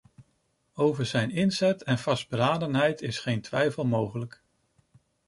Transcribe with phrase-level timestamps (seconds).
[0.73, 4.41] Over zijn inzet en vastberadenheid is geen twijfel mogelijk.